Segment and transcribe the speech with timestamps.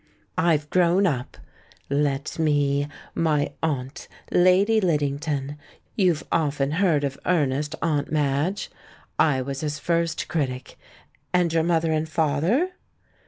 [0.39, 1.37] "I've grown up.
[1.87, 2.87] Let me...
[3.13, 5.57] my aunt, Lady Liddington.
[5.95, 8.71] You've often heard of Ernest, Aunt Madge.
[9.19, 10.79] I was his first critic.
[11.35, 12.71] And your mother and father?"